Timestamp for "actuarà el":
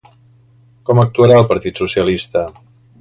1.01-1.47